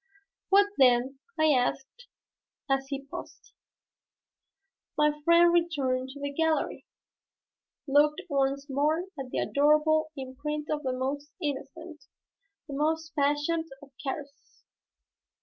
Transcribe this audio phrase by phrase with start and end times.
[0.49, 2.07] "What then?" I asked,
[2.67, 3.53] as he paused.
[4.97, 6.87] "My friend returned to the gallery,
[7.85, 12.05] looked once more at the adorable imprint of the most innocent,
[12.67, 14.63] the most passionate of caresses.